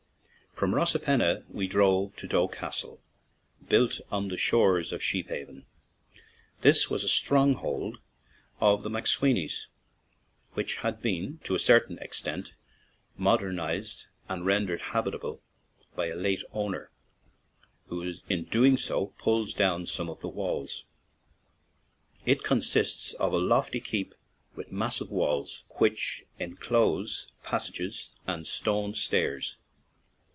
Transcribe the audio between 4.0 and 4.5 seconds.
on the